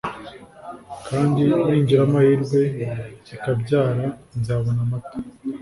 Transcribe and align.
kandi 1.07 1.41
ningira 1.65 2.01
amahirwe 2.07 2.61
ikabyara 3.33 4.05
nzabona 4.37 4.79
amata 4.85 5.17